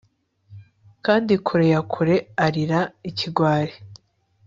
Kandi 1.05 1.33
kure 1.45 1.65
ya 1.73 1.81
kure 1.91 2.15
arira 2.45 2.79
ikigwari 3.09 3.73